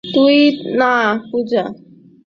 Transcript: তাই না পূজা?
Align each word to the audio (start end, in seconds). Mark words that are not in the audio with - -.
তাই 0.13 0.39
না 0.79 0.93
পূজা? 1.29 1.63